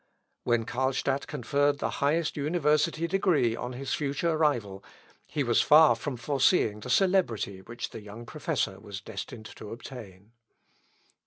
[0.45, 4.83] "When Carlstadt conferred the highest university degree on his future rival,
[5.27, 10.31] he was far from foreseeing the celebrity which the young professor was destined to obtain.